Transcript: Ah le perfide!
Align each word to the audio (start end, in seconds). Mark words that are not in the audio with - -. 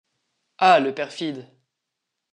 Ah 0.57 0.79
le 0.79 0.95
perfide! 0.95 1.45